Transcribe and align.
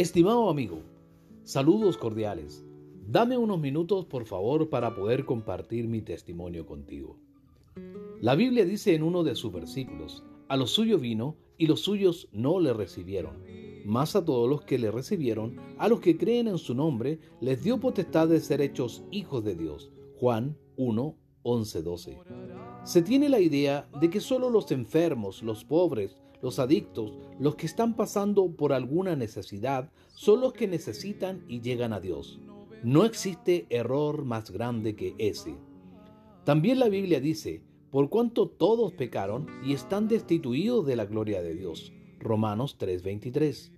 Estimado 0.00 0.48
amigo, 0.48 0.80
saludos 1.44 1.98
cordiales. 1.98 2.64
Dame 3.06 3.36
unos 3.36 3.60
minutos 3.60 4.06
por 4.06 4.24
favor 4.24 4.70
para 4.70 4.94
poder 4.94 5.26
compartir 5.26 5.88
mi 5.88 6.00
testimonio 6.00 6.64
contigo. 6.64 7.18
La 8.22 8.34
Biblia 8.34 8.64
dice 8.64 8.94
en 8.94 9.02
uno 9.02 9.24
de 9.24 9.34
sus 9.34 9.52
versículos, 9.52 10.24
a 10.48 10.56
los 10.56 10.70
suyos 10.70 11.02
vino 11.02 11.36
y 11.58 11.66
los 11.66 11.82
suyos 11.82 12.30
no 12.32 12.60
le 12.60 12.72
recibieron. 12.72 13.44
Más 13.84 14.16
a 14.16 14.24
todos 14.24 14.48
los 14.48 14.62
que 14.62 14.78
le 14.78 14.90
recibieron, 14.90 15.60
a 15.76 15.86
los 15.86 16.00
que 16.00 16.16
creen 16.16 16.48
en 16.48 16.56
su 16.56 16.74
nombre, 16.74 17.18
les 17.42 17.62
dio 17.62 17.78
potestad 17.78 18.26
de 18.26 18.40
ser 18.40 18.62
hechos 18.62 19.04
hijos 19.10 19.44
de 19.44 19.54
Dios. 19.54 19.92
Juan 20.18 20.56
1, 20.78 21.14
11, 21.42 21.82
12. 21.82 22.18
Se 22.84 23.02
tiene 23.02 23.28
la 23.28 23.40
idea 23.40 23.86
de 24.00 24.08
que 24.08 24.20
solo 24.20 24.48
los 24.48 24.72
enfermos, 24.72 25.42
los 25.42 25.62
pobres, 25.62 26.16
los 26.42 26.58
adictos, 26.58 27.12
los 27.38 27.56
que 27.56 27.66
están 27.66 27.94
pasando 27.94 28.50
por 28.56 28.72
alguna 28.72 29.16
necesidad, 29.16 29.90
son 30.08 30.40
los 30.40 30.52
que 30.52 30.68
necesitan 30.68 31.44
y 31.48 31.60
llegan 31.60 31.92
a 31.92 32.00
Dios. 32.00 32.40
No 32.82 33.04
existe 33.04 33.66
error 33.68 34.24
más 34.24 34.50
grande 34.50 34.96
que 34.96 35.14
ese. 35.18 35.54
También 36.44 36.78
la 36.78 36.88
Biblia 36.88 37.20
dice, 37.20 37.62
por 37.90 38.08
cuanto 38.08 38.48
todos 38.48 38.92
pecaron 38.92 39.46
y 39.64 39.74
están 39.74 40.08
destituidos 40.08 40.86
de 40.86 40.96
la 40.96 41.04
gloria 41.04 41.42
de 41.42 41.54
Dios. 41.54 41.92
Romanos 42.18 42.76
3:23. 42.78 43.72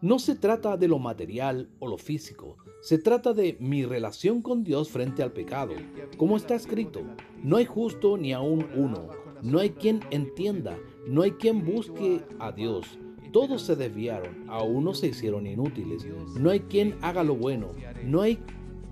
No 0.00 0.18
se 0.18 0.36
trata 0.36 0.76
de 0.76 0.86
lo 0.86 0.98
material 1.00 1.70
o 1.80 1.88
lo 1.88 1.98
físico, 1.98 2.56
se 2.80 2.98
trata 2.98 3.32
de 3.32 3.56
mi 3.58 3.84
relación 3.84 4.42
con 4.42 4.62
Dios 4.62 4.90
frente 4.90 5.24
al 5.24 5.32
pecado. 5.32 5.74
Como 6.16 6.36
está 6.36 6.54
escrito, 6.54 7.02
no 7.42 7.56
hay 7.56 7.64
justo 7.64 8.16
ni 8.16 8.32
aún 8.32 8.68
uno, 8.76 9.08
no 9.42 9.58
hay 9.58 9.70
quien 9.70 10.00
entienda, 10.10 10.78
no 11.06 11.22
hay 11.22 11.32
quien 11.32 11.64
busque 11.64 12.22
a 12.38 12.52
Dios. 12.52 12.98
Todos 13.32 13.62
se 13.62 13.76
desviaron, 13.76 14.48
a 14.48 14.62
unos 14.62 15.00
se 15.00 15.08
hicieron 15.08 15.46
inútiles. 15.46 16.06
No 16.38 16.50
hay 16.50 16.60
quien 16.60 16.96
haga 17.02 17.22
lo 17.22 17.36
bueno, 17.36 17.68
no 18.04 18.22
hay 18.22 18.38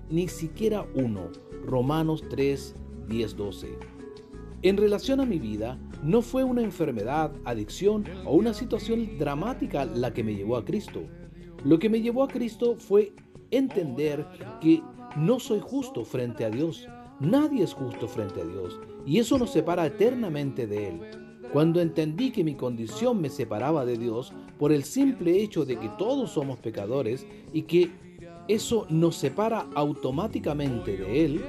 ni 0.09 0.27
siquiera 0.27 0.85
uno. 0.95 1.29
Romanos 1.65 2.23
3, 2.29 2.75
10, 3.09 3.35
12. 3.35 3.77
En 4.61 4.77
relación 4.77 5.19
a 5.19 5.25
mi 5.25 5.39
vida, 5.39 5.79
no 6.03 6.21
fue 6.21 6.43
una 6.43 6.61
enfermedad, 6.61 7.31
adicción 7.45 8.05
o 8.25 8.35
una 8.35 8.53
situación 8.53 9.17
dramática 9.17 9.85
la 9.85 10.13
que 10.13 10.23
me 10.23 10.35
llevó 10.35 10.57
a 10.57 10.65
Cristo. 10.65 11.01
Lo 11.63 11.79
que 11.79 11.89
me 11.89 12.01
llevó 12.01 12.23
a 12.23 12.27
Cristo 12.27 12.75
fue 12.77 13.13
entender 13.51 14.25
que 14.61 14.81
no 15.15 15.39
soy 15.39 15.59
justo 15.61 16.05
frente 16.05 16.45
a 16.45 16.49
Dios. 16.49 16.87
Nadie 17.19 17.63
es 17.63 17.73
justo 17.73 18.07
frente 18.07 18.41
a 18.41 18.45
Dios 18.45 18.79
y 19.05 19.17
eso 19.17 19.37
nos 19.39 19.51
separa 19.51 19.85
eternamente 19.87 20.67
de 20.67 20.89
Él. 20.89 21.01
Cuando 21.51 21.81
entendí 21.81 22.31
que 22.31 22.43
mi 22.43 22.55
condición 22.55 23.21
me 23.21 23.29
separaba 23.29 23.85
de 23.85 23.97
Dios 23.97 24.33
por 24.59 24.71
el 24.71 24.83
simple 24.83 25.41
hecho 25.41 25.65
de 25.65 25.79
que 25.79 25.89
todos 25.97 26.31
somos 26.31 26.59
pecadores 26.59 27.25
y 27.53 27.63
que 27.63 27.89
eso 28.47 28.85
nos 28.89 29.15
separa 29.15 29.65
automáticamente 29.73 30.97
de 30.97 31.25
Él, 31.25 31.45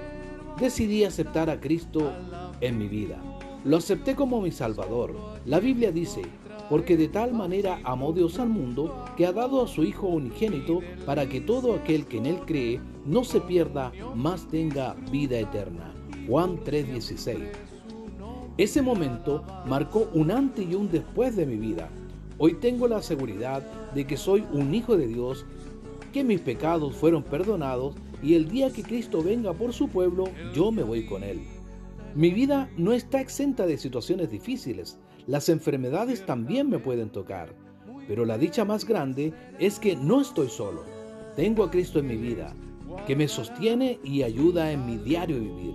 decidí 0.58 1.04
aceptar 1.04 1.50
a 1.50 1.60
Cristo 1.60 2.12
en 2.60 2.78
mi 2.78 2.88
vida. 2.88 3.20
Lo 3.64 3.76
acepté 3.76 4.14
como 4.14 4.40
mi 4.40 4.52
Salvador. 4.52 5.14
La 5.44 5.60
Biblia 5.60 5.92
dice, 5.92 6.22
porque 6.68 6.96
de 6.96 7.08
tal 7.08 7.32
manera 7.32 7.80
amó 7.84 8.12
Dios 8.12 8.38
al 8.38 8.48
mundo 8.48 9.04
que 9.16 9.26
ha 9.26 9.32
dado 9.32 9.62
a 9.62 9.68
su 9.68 9.84
Hijo 9.84 10.06
unigénito 10.06 10.80
para 11.06 11.28
que 11.28 11.40
todo 11.40 11.74
aquel 11.74 12.06
que 12.06 12.18
en 12.18 12.26
Él 12.26 12.38
cree 12.46 12.80
no 13.04 13.24
se 13.24 13.40
pierda, 13.40 13.92
mas 14.14 14.46
tenga 14.48 14.94
vida 15.10 15.38
eterna. 15.38 15.94
Juan 16.26 16.58
3:16. 16.64 17.38
Ese 18.58 18.82
momento 18.82 19.44
marcó 19.66 20.08
un 20.12 20.30
antes 20.30 20.68
y 20.68 20.74
un 20.74 20.90
después 20.90 21.36
de 21.36 21.46
mi 21.46 21.56
vida. 21.56 21.88
Hoy 22.38 22.54
tengo 22.54 22.86
la 22.88 23.02
seguridad 23.02 23.62
de 23.94 24.06
que 24.06 24.16
soy 24.16 24.44
un 24.52 24.74
hijo 24.74 24.96
de 24.96 25.06
Dios, 25.06 25.46
que 26.12 26.24
mis 26.24 26.40
pecados 26.40 26.94
fueron 26.94 27.22
perdonados 27.22 27.94
y 28.22 28.34
el 28.34 28.48
día 28.48 28.72
que 28.72 28.82
Cristo 28.82 29.22
venga 29.22 29.52
por 29.52 29.72
su 29.72 29.88
pueblo, 29.88 30.24
yo 30.54 30.72
me 30.72 30.82
voy 30.82 31.06
con 31.06 31.22
Él. 31.22 31.40
Mi 32.14 32.30
vida 32.30 32.68
no 32.76 32.92
está 32.92 33.20
exenta 33.20 33.66
de 33.66 33.78
situaciones 33.78 34.30
difíciles. 34.30 34.98
Las 35.28 35.50
enfermedades 35.50 36.24
también 36.24 36.70
me 36.70 36.78
pueden 36.78 37.10
tocar. 37.10 37.54
Pero 38.08 38.24
la 38.24 38.38
dicha 38.38 38.64
más 38.64 38.86
grande 38.86 39.34
es 39.58 39.78
que 39.78 39.94
no 39.94 40.22
estoy 40.22 40.48
solo. 40.48 40.84
Tengo 41.36 41.64
a 41.64 41.70
Cristo 41.70 41.98
en 41.98 42.06
mi 42.06 42.16
vida, 42.16 42.54
que 43.06 43.14
me 43.14 43.28
sostiene 43.28 44.00
y 44.02 44.22
ayuda 44.22 44.72
en 44.72 44.86
mi 44.86 44.96
diario 44.96 45.38
vivir. 45.38 45.74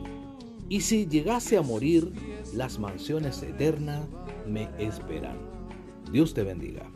Y 0.69 0.81
si 0.81 1.06
llegase 1.06 1.56
a 1.56 1.62
morir, 1.62 2.12
las 2.56 2.80
mansiones 2.80 3.44
eternas 3.44 4.02
me 4.47 4.68
esperan. 4.80 5.38
Dios 6.12 6.34
te 6.34 6.42
bendiga. 6.42 6.90